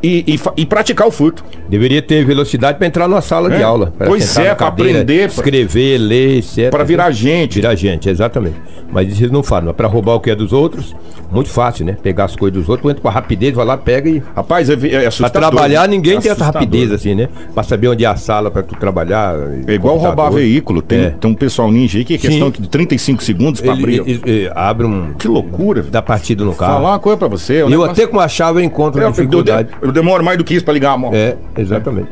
e, 0.02 0.24
e 0.34 0.40
e 0.56 0.66
praticar 0.66 1.06
o 1.06 1.10
furto. 1.10 1.44
Deveria 1.68 2.02
ter 2.02 2.24
velocidade 2.24 2.78
para 2.78 2.86
entrar 2.86 3.08
numa 3.08 3.20
sala 3.20 3.48
de 3.50 3.56
É. 3.56 3.62
aula. 3.62 3.92
pra 3.96 4.06
Pois 4.08 4.36
é, 4.36 4.46
pra 4.46 4.54
cadeira, 4.56 5.00
aprender, 5.00 5.28
pra- 5.30 5.34
Escrever, 5.36 5.98
ler, 5.98 6.38
etc. 6.38 6.70
Pra 6.70 6.84
virar 6.84 7.10
gente. 7.10 7.54
Virar 7.56 7.74
gente, 7.74 8.08
exatamente. 8.08 8.56
Mas 8.90 9.08
isso 9.08 9.22
eles 9.22 9.32
não 9.32 9.42
falam. 9.42 9.66
Mas 9.66 9.76
pra 9.76 9.86
roubar 9.88 10.14
o 10.14 10.20
que 10.20 10.30
é 10.30 10.34
dos 10.34 10.52
outros, 10.52 10.94
muito 11.30 11.48
fácil, 11.48 11.84
né? 11.86 11.96
Pegar 12.02 12.24
as 12.24 12.36
coisas 12.36 12.58
dos 12.58 12.68
outros, 12.68 12.90
entra 12.90 13.00
com 13.02 13.08
a 13.08 13.10
rapidez, 13.12 13.54
vai 13.54 13.64
lá, 13.64 13.76
pega 13.78 14.08
e. 14.10 14.22
Rapaz, 14.36 14.68
é, 14.68 14.74
é 14.74 14.76
Pra 14.76 15.08
assustador. 15.08 15.50
trabalhar, 15.50 15.88
ninguém 15.88 16.20
tem 16.20 16.30
essa 16.30 16.44
rapidez 16.44 16.90
assim, 16.92 17.14
né? 17.14 17.28
Pra 17.54 17.62
saber 17.62 17.88
onde 17.88 18.04
é 18.04 18.08
a 18.08 18.16
sala 18.16 18.50
pra 18.50 18.62
tu 18.62 18.74
trabalhar. 18.76 19.34
É 19.66 19.72
igual 19.72 19.96
roubar 19.96 20.30
veículo. 20.30 20.82
Tem, 20.82 20.98
É. 21.04 21.10
tem 21.10 21.30
um 21.30 21.34
pessoal 21.34 21.70
ninja 21.70 21.98
aí 21.98 22.04
que 22.04 22.14
é 22.14 22.18
Sim. 22.18 22.28
questão 22.28 22.50
de 22.50 22.68
35 22.68 23.22
segundos 23.22 23.60
pra 23.60 23.72
Ele, 23.72 23.80
abrir. 23.80 24.00
ele- 24.06 24.20
ele 24.26 24.50
abre 24.54 24.86
um. 24.86 25.14
Que 25.14 25.26
loucura. 25.28 25.82
Dá 25.82 26.02
partida 26.02 26.44
no 26.44 26.54
carro. 26.54 26.74
Falar 26.74 26.90
uma 26.90 26.98
coisa 26.98 27.16
pra 27.16 27.28
você. 27.28 27.54
o 27.54 27.66
eu 27.66 27.68
negócio- 27.70 27.92
até 27.92 28.06
com 28.06 28.20
a 28.20 28.28
chave 28.28 28.60
eu 28.60 28.64
encontro 28.64 29.00
eu, 29.00 29.06
eu, 29.06 29.10
dificuldade. 29.10 29.68
Eu 29.92 30.02
demoro 30.02 30.24
mais 30.24 30.38
do 30.38 30.44
que 30.44 30.54
isso 30.54 30.64
pra 30.64 30.74
ligar 30.74 30.92
a 30.92 30.98
mão. 30.98 31.10
É, 31.14 31.36
exatamente. 31.56 32.08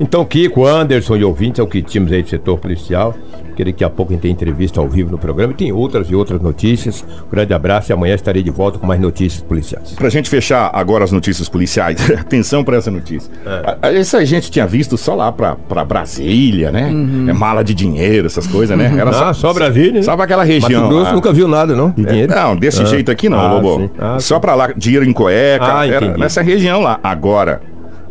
Então, 0.00 0.24
Kiko, 0.24 0.66
Anderson 0.66 1.16
e 1.16 1.24
ouvintes, 1.24 1.60
é 1.60 1.62
o 1.62 1.66
que 1.66 1.80
tínhamos 1.82 2.12
aí 2.12 2.22
do 2.22 2.28
setor 2.28 2.58
policial. 2.58 3.14
Que 3.54 3.64
daqui 3.64 3.84
a 3.84 3.88
pouco 3.90 4.10
a 4.10 4.14
gente 4.14 4.22
tem 4.22 4.32
entrevista 4.32 4.80
ao 4.80 4.88
vivo 4.88 5.12
no 5.12 5.18
programa 5.18 5.52
e 5.52 5.56
tem 5.56 5.70
outras 5.70 6.10
e 6.10 6.14
outras 6.16 6.40
notícias. 6.40 7.04
Um 7.28 7.30
grande 7.30 7.54
abraço 7.54 7.92
e 7.92 7.92
amanhã 7.92 8.12
estarei 8.16 8.42
de 8.42 8.50
volta 8.50 8.80
com 8.80 8.86
mais 8.88 9.00
notícias 9.00 9.40
policiais. 9.44 9.92
Pra 9.92 10.08
gente 10.08 10.28
fechar 10.28 10.72
agora 10.74 11.04
as 11.04 11.12
notícias 11.12 11.48
policiais, 11.48 12.00
atenção 12.18 12.64
pra 12.64 12.78
essa 12.78 12.90
notícia. 12.90 13.30
É. 13.46 13.76
A- 13.80 13.92
Essa 13.92 14.26
gente 14.26 14.50
tinha 14.50 14.66
visto 14.66 14.98
só 14.98 15.14
lá 15.14 15.30
pra, 15.30 15.54
pra 15.54 15.84
Brasília, 15.84 16.72
né? 16.72 16.90
É 17.28 17.32
mala 17.32 17.62
de 17.62 17.74
dinheiro, 17.74 18.26
essas 18.26 18.44
coisas, 18.48 18.76
né? 18.76 18.92
Era 18.98 19.10
Ah, 19.28 19.32
só 19.32 19.52
Brasília, 19.54 19.92
né? 19.92 20.02
Só 20.02 20.16
pra 20.16 20.24
aquela 20.24 20.42
região. 20.42 20.82
Mato 20.82 20.88
Grosso 20.92 21.04
lá. 21.10 21.12
nunca 21.12 21.32
viu 21.32 21.46
nada, 21.46 21.76
não? 21.76 21.90
De 21.90 22.04
dinheiro. 22.04 22.34
Não, 22.34 22.56
desse 22.56 22.82
Ah. 22.82 22.86
jeito 22.86 23.12
aqui 23.12 23.28
não, 23.28 23.38
Ah, 23.38 23.52
Lobo. 23.52 23.88
Ah, 24.00 24.18
só 24.18 24.34
sim. 24.34 24.40
pra 24.40 24.56
lá, 24.56 24.72
dinheiro 24.76 25.04
em 25.08 25.12
cueca, 25.12 25.78
Ah, 25.78 25.86
era 25.86 26.04
entendi. 26.06 26.18
nessa 26.18 26.42
região 26.42 26.80
lá. 26.80 26.98
Agora, 27.04 27.23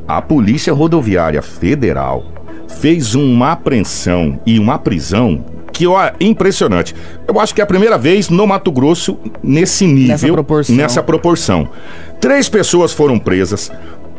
a 0.08 0.22
Polícia 0.22 0.74
Rodoviária 0.74 1.42
Federal 1.42 2.26
fez 2.80 3.14
uma 3.16 3.52
apreensão 3.52 4.40
e 4.46 4.58
uma 4.60 4.78
prisão 4.80 5.46
que 5.72 5.88
ó, 5.88 6.02
é 6.04 6.14
impressionante. 6.20 6.96
Eu 7.28 7.40
acho 7.40 7.54
que 7.54 7.62
é 7.62 7.64
a 7.64 7.68
primeira 7.68 7.98
vez 7.98 8.30
no 8.30 8.46
Mato 8.46 8.72
Grosso 8.72 9.18
nesse 9.44 9.86
nível, 9.88 10.10
Nessa 10.10 10.28
proporção. 10.32 10.76
nessa 10.76 11.04
proporção. 11.04 11.70
Três 12.20 12.48
pessoas 12.48 12.94
foram 12.94 13.18
presas. 13.18 13.72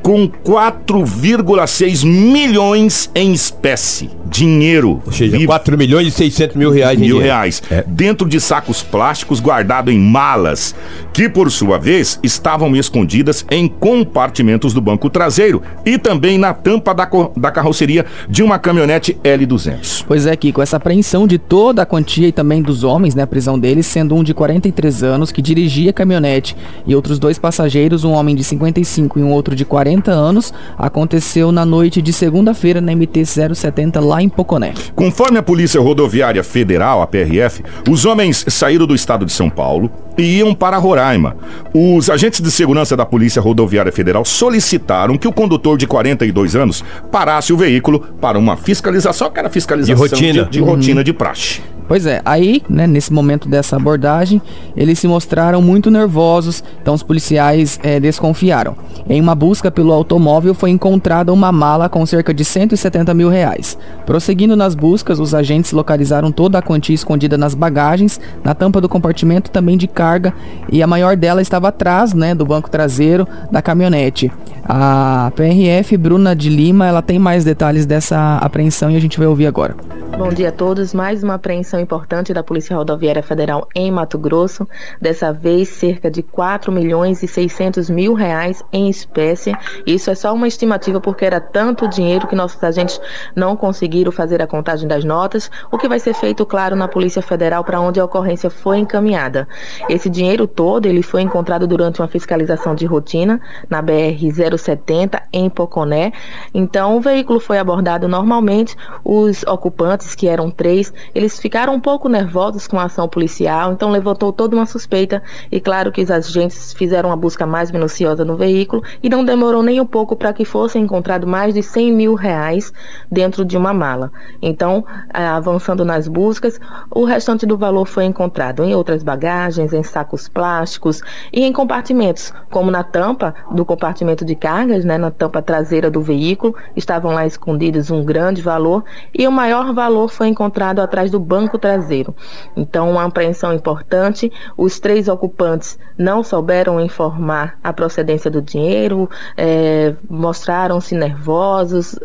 Com 0.04 0.28
4,6 0.28 2.04
milhões 2.04 3.11
em 3.14 3.32
espécie. 3.32 4.11
Dinheiro. 4.26 5.00
Ou 5.06 5.12
seja, 5.12 5.38
vivo. 5.38 5.46
4 5.46 5.78
milhões 5.78 6.08
e 6.08 6.11
600 6.11 6.56
mil 6.56 6.70
reais 6.70 6.99
em 6.99 7.02
mil 7.02 7.16
dinheiro. 7.16 7.26
reais 7.26 7.62
É. 7.70 7.82
dentro 7.87 8.28
de 8.28 8.38
sacos 8.38 8.82
plásticos 8.82 9.40
guardado 9.40 9.90
em 9.90 9.99
malas, 9.99 10.75
que 11.12 11.26
por 11.26 11.50
sua 11.50 11.78
vez 11.78 12.20
estavam 12.23 12.76
escondidas 12.76 13.46
em 13.50 13.66
compartimentos 13.66 14.75
do 14.75 14.80
banco 14.80 15.08
traseiro 15.08 15.62
e 15.87 15.96
também 15.96 16.37
na 16.37 16.52
tampa 16.52 16.92
da, 16.92 17.08
da 17.34 17.50
carroceria 17.50 18.04
de 18.28 18.42
uma 18.42 18.58
caminhonete 18.58 19.16
L200. 19.25 20.04
Pois 20.06 20.26
é, 20.26 20.37
Kiko, 20.37 20.61
essa 20.61 20.76
apreensão 20.76 21.26
de 21.26 21.38
toda 21.38 21.80
a 21.80 21.87
quantia 21.87 22.28
e 22.28 22.32
também 22.32 22.61
dos 22.61 22.84
homens, 22.84 23.14
né, 23.14 23.23
a 23.23 23.26
prisão 23.26 23.58
deles, 23.58 23.87
sendo 23.87 24.14
um 24.14 24.23
de 24.23 24.34
43 24.34 25.02
anos 25.02 25.32
que 25.32 25.40
dirigia 25.40 25.90
a 25.90 25.94
caminhonete 25.94 26.54
e 26.87 26.94
outros 26.94 27.18
dois 27.18 27.38
passageiros, 27.38 28.04
um 28.04 28.12
homem 28.12 28.34
de 28.34 28.44
55 28.44 29.18
e 29.18 29.23
um 29.23 29.32
outro 29.32 29.56
de 29.56 29.64
40 29.64 29.93
anos, 30.10 30.52
aconteceu 30.78 31.50
na 31.52 31.64
noite 31.64 32.00
de 32.02 32.12
segunda-feira 32.12 32.80
na 32.80 32.94
MT 32.94 33.24
070 33.54 34.00
lá 34.00 34.22
em 34.22 34.28
Poconé. 34.28 34.74
Conforme 34.94 35.38
a 35.38 35.42
Polícia 35.42 35.80
Rodoviária 35.80 36.42
Federal, 36.44 37.02
a 37.02 37.06
PRF, 37.06 37.62
os 37.88 38.04
homens 38.04 38.44
saíram 38.48 38.86
do 38.86 38.94
estado 38.94 39.24
de 39.24 39.32
São 39.32 39.48
Paulo 39.50 39.90
e 40.16 40.38
iam 40.38 40.54
para 40.54 40.78
Roraima. 40.78 41.36
Os 41.74 42.08
agentes 42.08 42.40
de 42.40 42.50
segurança 42.50 42.96
da 42.96 43.04
Polícia 43.04 43.42
Rodoviária 43.42 43.90
Federal 43.92 44.24
solicitaram 44.24 45.18
que 45.18 45.26
o 45.26 45.32
condutor 45.32 45.76
de 45.76 45.86
42 45.86 46.54
anos 46.56 46.84
parasse 47.10 47.52
o 47.52 47.56
veículo 47.56 48.00
para 48.20 48.38
uma 48.38 48.56
fiscalização, 48.56 49.30
que 49.30 49.38
era 49.38 49.50
fiscalização 49.50 50.06
De 50.06 50.14
rotina. 50.14 50.44
de, 50.44 50.50
de 50.50 50.60
rotina 50.60 51.04
de 51.04 51.12
praxe. 51.12 51.60
Pois 51.86 52.06
é, 52.06 52.22
aí, 52.24 52.62
né, 52.68 52.86
nesse 52.86 53.12
momento 53.12 53.46
dessa 53.46 53.76
abordagem, 53.76 54.40
eles 54.74 54.98
se 54.98 55.06
mostraram 55.06 55.60
muito 55.60 55.90
nervosos, 55.90 56.64
então 56.80 56.94
os 56.94 57.02
policiais 57.02 57.78
eh, 57.82 58.00
desconfiaram. 58.00 58.74
Em 59.06 59.20
uma 59.20 59.34
busca 59.34 59.70
pelo 59.70 59.92
automóvel 59.92 60.54
foi 60.54 60.70
encontrada 60.70 61.30
uma 61.30 61.52
mala 61.52 61.88
com 61.90 62.06
cerca 62.06 62.32
de 62.32 62.42
170 62.42 63.12
mil 63.12 63.28
reais. 63.28 63.76
Prosseguindo 64.06 64.56
nas 64.56 64.74
buscas, 64.74 65.20
os 65.20 65.34
agentes 65.34 65.72
localizaram 65.72 66.32
toda 66.32 66.58
a 66.58 66.62
quantia 66.62 66.94
escondida 66.94 67.36
nas 67.36 67.54
bagagens, 67.54 68.18
na 68.42 68.54
tampa 68.54 68.80
do 68.80 68.88
compartimento 68.88 69.50
também 69.50 69.76
de 69.76 69.86
carga, 69.86 70.32
e 70.72 70.82
a 70.82 70.86
maior 70.86 71.16
dela 71.16 71.42
estava 71.42 71.68
atrás, 71.68 72.14
né, 72.14 72.34
do 72.34 72.46
banco 72.46 72.70
traseiro 72.70 73.28
da 73.52 73.60
caminhonete. 73.60 74.32
A 74.66 75.30
PRF 75.37 75.97
Bruna 75.99 76.35
de 76.35 76.49
Lima, 76.49 76.87
ela 76.87 77.02
tem 77.02 77.18
mais 77.18 77.44
detalhes 77.44 77.85
dessa 77.85 78.38
apreensão 78.38 78.90
e 78.90 78.97
a 78.97 79.00
gente 79.00 79.18
vai 79.18 79.26
ouvir 79.26 79.47
agora. 79.47 79.76
Bom 80.16 80.28
dia 80.28 80.50
a 80.50 80.52
todos. 80.52 80.94
Mais 80.94 81.25
uma 81.25 81.35
apreensão 81.35 81.80
importante 81.80 82.33
da 82.33 82.42
Polícia 82.42 82.76
Rodoviária 82.76 83.23
Federal 83.23 83.68
em 83.75 83.90
Mato 83.90 84.16
Grosso. 84.16 84.66
Dessa 85.00 85.33
vez, 85.33 85.68
cerca 85.68 86.09
de 86.09 86.23
4 86.23 86.71
milhões 86.71 87.23
e 87.25 87.26
600 87.26 87.90
mil 87.90 88.14
reais 88.14 88.62
em 88.73 88.88
espécie. 88.88 89.52
Isso 89.85 90.11
é 90.11 90.14
só 90.14 90.33
uma 90.33 90.47
estimativa 90.47 91.00
porque 91.00 91.25
era 91.25 91.40
tanto 91.40 91.88
dinheiro 91.88 92.28
que 92.28 92.37
nossos 92.37 92.62
agentes 92.62 93.00
não 93.35 93.56
conseguiram 93.56 94.12
fazer 94.12 94.40
a 94.40 94.47
contagem 94.47 94.87
das 94.87 95.04
notas, 95.04 95.50
o 95.71 95.76
que 95.76 95.88
vai 95.88 95.99
ser 95.99 96.14
feito, 96.14 96.47
claro, 96.47 96.76
na 96.76 96.87
Polícia 96.87 97.21
Federal 97.21 97.64
para 97.64 97.80
onde 97.80 97.99
a 97.99 98.04
ocorrência 98.04 98.49
foi 98.49 98.78
encaminhada. 98.78 99.49
Esse 99.88 100.09
dinheiro 100.09 100.47
todo, 100.47 100.87
ele 100.87 101.02
foi 101.02 101.23
encontrado 101.23 101.66
durante 101.66 102.00
uma 102.00 102.09
fiscalização 102.09 102.75
de 102.76 102.87
rotina 102.87 103.40
na 103.68 103.83
BR 103.83 104.30
070 104.56 105.23
em 105.32 105.49
Poconé. 105.49 106.12
Então, 106.52 106.96
o 106.96 107.00
veículo 107.00 107.40
foi 107.40 107.58
abordado 107.58 108.08
normalmente. 108.08 108.76
Os 109.04 109.42
ocupantes, 109.44 110.14
que 110.14 110.28
eram 110.28 110.50
três, 110.50 110.92
eles 111.14 111.38
ficaram 111.38 111.75
um 111.75 111.80
pouco 111.80 112.08
nervosos 112.08 112.66
com 112.66 112.78
a 112.78 112.84
ação 112.84 113.08
policial, 113.08 113.73
então 113.73 113.90
levantou 113.90 114.32
toda 114.32 114.56
uma 114.56 114.66
suspeita. 114.66 115.23
E 115.50 115.61
claro 115.61 115.92
que 115.92 116.02
os 116.02 116.11
agentes 116.11 116.73
fizeram 116.73 117.11
uma 117.11 117.16
busca 117.16 117.46
mais 117.46 117.70
minuciosa 117.70 118.25
no 118.25 118.37
veículo 118.37 118.82
e 119.02 119.08
não 119.08 119.25
demorou 119.25 119.62
nem 119.62 119.80
um 119.80 119.87
pouco 119.87 120.16
para 120.16 120.32
que 120.32 120.44
fosse 120.44 120.78
encontrado 120.78 121.26
mais 121.26 121.54
de 121.54 121.62
100 121.62 121.92
mil 121.92 122.14
reais 122.14 122.73
dentro 123.11 123.44
de 123.44 123.56
uma 123.56 123.73
mala. 123.73 124.11
Então, 124.40 124.84
avançando 125.12 125.84
nas 125.84 126.08
buscas, 126.08 126.61
o 126.90 127.04
restante 127.04 127.46
do 127.46 127.56
valor 127.56 127.87
foi 127.87 128.04
encontrado 128.04 128.64
em 128.64 128.75
outras 128.75 129.02
bagagens, 129.02 129.73
em 129.73 129.82
sacos 129.82 130.28
plásticos 130.28 131.02
e 131.32 131.42
em 131.42 131.52
compartimentos, 131.52 132.32
como 132.50 132.70
na 132.70 132.82
tampa 132.82 133.34
do 133.50 133.64
compartimento 133.64 134.25
de 134.25 134.34
cargas, 134.44 134.84
né, 134.84 134.98
na 134.98 135.10
tampa 135.10 135.40
traseira 135.40 135.90
do 135.90 136.02
veículo, 136.02 136.54
estavam 136.76 137.12
lá 137.12 137.24
escondidos 137.24 137.90
um 137.90 138.04
grande 138.04 138.42
valor 138.42 138.84
e 139.14 139.26
o 139.26 139.32
maior 139.32 139.72
valor 139.72 140.10
foi 140.10 140.28
encontrado 140.28 140.80
atrás 140.80 141.10
do 141.10 141.18
banco 141.18 141.56
traseiro. 141.56 142.14
Então, 142.54 142.90
uma 142.90 143.06
apreensão 143.06 143.54
importante. 143.54 144.30
Os 144.54 144.78
três 144.78 145.08
ocupantes 145.08 145.78
não 145.96 146.22
souberam 146.22 146.78
informar 146.78 147.58
a 147.64 147.72
procedência 147.72 148.30
do 148.30 148.42
dinheiro, 148.42 149.08
eh, 149.34 149.94
mostraram-se 150.10 150.94
nervosos, 150.94 151.98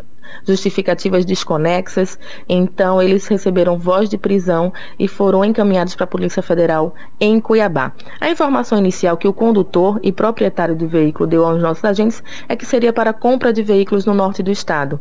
justificativas 0.46 1.26
desconexas. 1.26 2.20
Então, 2.48 3.02
eles 3.02 3.28
receberam 3.28 3.78
voz 3.78 4.10
de 4.10 4.18
prisão 4.18 4.74
e 4.98 5.08
foram 5.08 5.44
encaminhados 5.44 5.96
para 5.96 6.04
a 6.06 6.08
Polícia 6.08 6.42
Federal 6.42 6.94
em 7.20 7.40
Cuiabá. 7.40 7.94
A 8.20 8.30
informação 8.30 8.78
inicial 8.78 9.18
que 9.18 9.28
o 9.28 9.34
condutor 9.34 10.00
e 10.04 10.12
proprietário 10.12 10.76
do 10.76 10.88
veículo 10.88 11.28
deu 11.28 11.46
aos 11.46 11.62
nossos 11.62 11.84
agentes 11.86 12.24
é 12.48 12.56
que 12.56 12.66
seria 12.66 12.94
para 12.94 13.14
compra 13.14 13.54
de 13.54 13.64
veículos 13.64 14.06
no 14.06 14.14
norte 14.14 14.44
do 14.44 14.52
estado. 14.52 15.00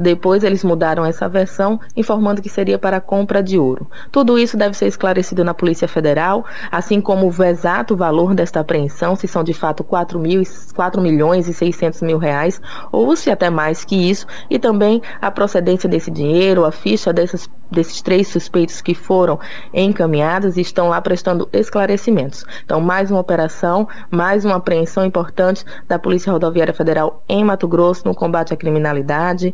Depois 0.00 0.42
eles 0.42 0.64
mudaram 0.64 1.04
essa 1.04 1.28
versão, 1.28 1.78
informando 1.94 2.40
que 2.40 2.48
seria 2.48 2.78
para 2.78 3.02
compra 3.02 3.42
de 3.42 3.58
ouro. 3.58 3.86
Tudo 4.10 4.38
isso 4.38 4.56
deve 4.56 4.74
ser 4.74 4.86
esclarecido 4.86 5.44
na 5.44 5.52
Polícia 5.52 5.86
Federal, 5.86 6.42
assim 6.72 7.02
como 7.02 7.30
o 7.30 7.44
exato 7.44 7.94
valor 7.94 8.34
desta 8.34 8.60
apreensão, 8.60 9.14
se 9.14 9.28
são 9.28 9.44
de 9.44 9.52
fato 9.52 9.84
4, 9.84 10.18
mil, 10.18 10.40
e- 10.40 10.74
4 10.74 11.02
milhões 11.02 11.48
e 11.48 11.52
600 11.52 12.00
mil 12.00 12.16
reais, 12.16 12.62
ou 12.90 13.14
se 13.14 13.30
até 13.30 13.50
mais 13.50 13.84
que 13.84 13.94
isso, 13.94 14.26
e 14.48 14.58
também 14.58 15.02
a 15.20 15.30
procedência 15.30 15.86
desse 15.86 16.10
dinheiro, 16.10 16.64
a 16.64 16.72
ficha 16.72 17.12
desses, 17.12 17.46
desses 17.70 18.00
três 18.00 18.28
suspeitos 18.28 18.80
que 18.80 18.94
foram 18.94 19.38
encaminhados 19.74 20.56
e 20.56 20.62
estão 20.62 20.88
lá 20.88 21.00
prestando 21.02 21.46
esclarecimentos. 21.52 22.46
Então, 22.64 22.80
mais 22.80 23.10
uma 23.10 23.20
operação, 23.20 23.86
mais 24.10 24.46
uma 24.46 24.56
apreensão 24.56 25.04
importante 25.04 25.62
da 25.86 25.98
Polícia 25.98 26.32
Rodoviária 26.32 26.72
Federal 26.72 27.22
em 27.28 27.44
Mato 27.44 27.68
Grosso 27.68 28.06
no 28.06 28.14
combate 28.14 28.54
à 28.54 28.56
criminalidade, 28.56 29.52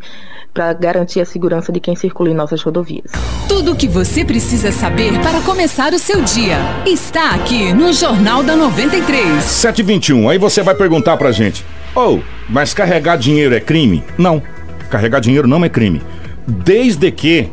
para 0.52 0.73
garantir 0.73 1.21
a 1.21 1.25
segurança 1.25 1.73
de 1.73 1.81
quem 1.81 1.95
circula 1.95 2.31
em 2.31 2.35
nossas 2.35 2.62
rodovias. 2.62 3.11
Tudo 3.49 3.73
o 3.73 3.76
que 3.76 3.87
você 3.87 4.25
precisa 4.25 4.73
saber 4.73 5.19
para 5.21 5.40
começar 5.40 5.93
o 5.93 5.99
seu 5.99 6.23
dia 6.23 6.59
está 6.87 7.31
aqui 7.31 7.73
no 7.73 7.93
Jornal 7.93 8.43
da 8.43 8.57
93. 8.57 9.43
721, 9.45 10.28
aí 10.28 10.38
você 10.38 10.62
vai 10.62 10.75
perguntar 10.75 11.16
pra 11.16 11.33
gente: 11.33 11.64
"Oh, 11.95 12.21
mas 12.49 12.73
carregar 12.73 13.16
dinheiro 13.16 13.55
é 13.55 13.61
crime?" 13.61 14.02
Não. 14.16 14.43
Carregar 14.90 15.21
dinheiro 15.21 15.49
não 15.49 15.64
é 15.64 15.69
crime. 15.69 16.00
Desde 16.47 17.11
que 17.11 17.49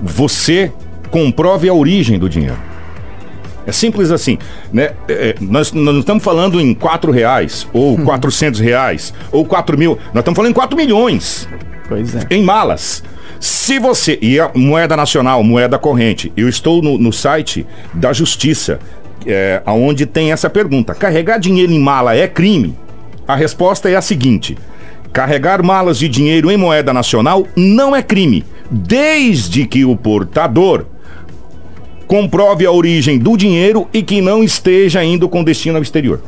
você 0.00 0.72
comprove 1.10 1.68
a 1.68 1.74
origem 1.74 2.18
do 2.18 2.28
dinheiro. 2.28 2.58
É 3.66 3.72
simples 3.72 4.10
assim, 4.10 4.38
né? 4.72 4.92
É, 5.06 5.12
é, 5.12 5.34
nós, 5.40 5.72
nós 5.72 5.92
não 5.92 6.00
estamos 6.00 6.24
falando 6.24 6.58
em 6.58 6.72
4 6.72 7.12
reais, 7.12 7.68
ou 7.70 7.98
400 7.98 8.60
reais, 8.60 9.12
ou 9.30 9.44
4 9.44 9.76
mil. 9.76 9.98
Nós 10.14 10.22
estamos 10.22 10.36
falando 10.36 10.52
em 10.52 10.54
4 10.54 10.74
milhões 10.74 11.46
Pois 11.88 12.14
é. 12.14 12.26
em 12.30 12.42
malas. 12.42 13.02
Se 13.40 13.78
você. 13.78 14.18
E 14.20 14.38
a 14.38 14.50
moeda 14.54 14.96
nacional, 14.96 15.42
moeda 15.42 15.78
corrente. 15.78 16.32
Eu 16.36 16.48
estou 16.48 16.82
no, 16.82 16.98
no 16.98 17.12
site 17.12 17.66
da 17.94 18.12
Justiça, 18.12 18.78
é, 19.26 19.62
onde 19.66 20.06
tem 20.06 20.32
essa 20.32 20.50
pergunta: 20.50 20.94
carregar 20.94 21.38
dinheiro 21.38 21.72
em 21.72 21.78
mala 21.78 22.14
é 22.14 22.28
crime? 22.28 22.76
A 23.26 23.34
resposta 23.34 23.88
é 23.88 23.96
a 23.96 24.02
seguinte: 24.02 24.58
carregar 25.12 25.62
malas 25.62 25.98
de 25.98 26.08
dinheiro 26.08 26.50
em 26.50 26.56
moeda 26.56 26.92
nacional 26.92 27.46
não 27.56 27.94
é 27.94 28.02
crime, 28.02 28.44
desde 28.70 29.66
que 29.66 29.84
o 29.84 29.96
portador 29.96 30.86
comprove 32.06 32.64
a 32.64 32.72
origem 32.72 33.18
do 33.18 33.36
dinheiro 33.36 33.86
e 33.92 34.02
que 34.02 34.20
não 34.20 34.42
esteja 34.42 35.04
indo 35.04 35.28
com 35.28 35.44
destino 35.44 35.76
ao 35.76 35.82
exterior 35.82 36.22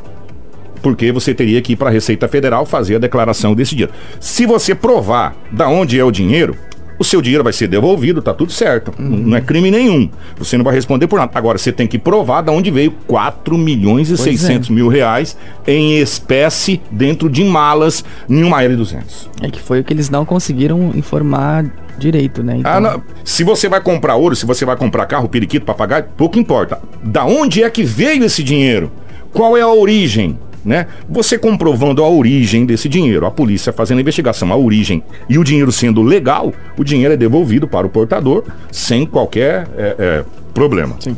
porque 0.83 1.13
você 1.13 1.33
teria 1.35 1.61
que 1.63 1.73
ir 1.73 1.77
para 1.77 1.89
a 1.89 1.93
Receita 1.93 2.27
Federal 2.29 2.65
fazer 2.67 2.97
a 2.97 2.99
declaração 2.99 3.55
desse 3.55 3.71
dinheiro. 3.75 3.93
Se 4.19 4.47
você 4.47 4.75
provar 4.75 5.35
da 5.53 5.69
onde 5.69 5.99
é 5.99 6.05
o 6.05 6.11
dinheiro, 6.11 6.57
o 6.99 7.05
seu 7.05 7.23
dinheiro 7.23 7.43
vai 7.43 7.53
ser 7.55 7.67
devolvido, 7.67 8.21
tá 8.21 8.35
tudo 8.35 8.53
certo. 8.53 8.93
N- 8.99 9.23
Não 9.31 9.37
é 9.37 9.41
crime 9.41 9.71
nenhum. 9.71 10.11
Você 10.37 10.59
não 10.59 10.65
vai 10.65 10.75
responder 10.75 11.07
por 11.07 11.19
nada. 11.19 11.31
Agora, 11.35 11.57
você 11.57 11.73
tem 11.73 11.87
que 11.87 11.99
provar 11.99 12.43
da 12.43 12.53
onde 12.53 12.71
veio 12.71 12.91
4 13.07 13.57
milhões 13.57 14.09
e 14.11 14.17
Pois 14.17 14.21
600 14.39 14.69
mil 14.69 14.87
reais 14.89 15.35
em 15.67 15.99
espécie 15.99 16.79
dentro 16.91 17.31
de 17.31 17.43
malas 17.43 18.05
em 18.29 18.43
uma 18.43 18.59
L200. 18.63 19.29
É 19.43 19.49
que 19.51 19.61
foi 19.61 19.81
o 19.81 19.85
que 19.85 19.95
eles 19.95 20.11
não 20.11 20.27
conseguiram 20.27 20.93
informar 20.95 21.65
direito, 21.99 22.43
né? 22.43 22.57
Então, 22.59 22.71
Ah. 22.87 23.01
Se 23.25 23.45
você 23.45 23.67
vai 23.67 23.81
comprar 23.81 24.17
ouro, 24.17 24.37
se 24.37 24.45
você 24.45 24.67
vai 24.67 24.77
comprar 24.77 25.07
carro, 25.07 25.27
periquito, 25.29 25.65
papagaio, 25.65 26.05
pouco 26.19 26.39
importa. 26.39 26.81
Da 27.03 27.25
onde 27.25 27.63
é 27.63 27.71
que 27.71 27.83
veio 27.83 28.25
esse 28.25 28.43
dinheiro? 28.43 28.93
Qual 29.33 29.57
é 29.57 29.63
a 29.63 29.69
origem? 29.69 30.39
Né? 30.65 30.87
Você 31.09 31.39
comprovando 31.39 32.05
a 32.05 32.09
origem 32.09 32.67
desse 32.67 32.89
dinheiro, 32.89 33.27
a 33.27 33.31
polícia 33.31 33.73
fazendo 33.73 33.99
a 33.99 34.01
investigação, 34.01 34.53
a 34.53 34.57
origem 34.57 35.03
e 35.29 35.39
o 35.39 35.45
dinheiro 35.45 35.73
sendo 35.73 36.03
legal, 36.03 36.53
o 36.77 36.85
dinheiro 36.85 37.15
é 37.15 37.17
devolvido 37.17 37.67
para 37.67 37.87
o 37.87 37.91
portador 37.91 38.45
sem 38.71 39.07
qualquer 39.07 39.67
é, 39.77 39.95
é, 39.99 40.25
problema. 40.53 40.97
Sim. 41.01 41.17